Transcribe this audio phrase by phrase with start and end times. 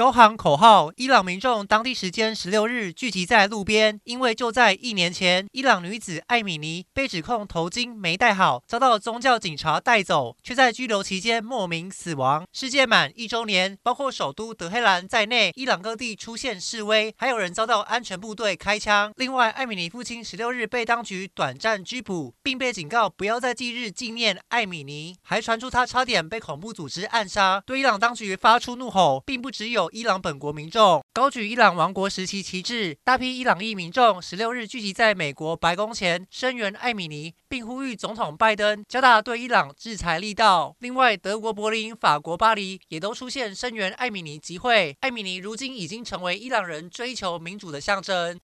[0.00, 12.46] 高喊口号，伊朗民众当地时间十六日聚集在路边，因为就在一年前，伊朗女子艾米尼被指控头巾没戴好，遭到宗教警察带走，却在拘留期间莫名死亡。
[12.50, 19.12] 事件满一周年，包括首都德黑兰在内，伊朗各地出现示威，还有人遭到安全部队开枪。
[19.16, 29.89] 另外，艾米尼父亲十六日被当局短暂拘捕，并被警告不要在忌日纪念艾米尼，还传出他差点被恐怖组织暗杀，对伊朗当局发出怒吼，并不只有。
[29.92, 40.76] 伊朗本国民众高举伊朗王国时期旗帜，大批伊朗裔民众十六日聚集在美国白宫前声援艾米尼，并呼吁总统拜登加大对伊朗制裁力道。
[40.78, 44.96] 另外，德国柏林、法国巴黎也都出现声援艾米尼集会。
[45.00, 48.38] 艾米尼如今已经成为伊朗人追求民主的象征。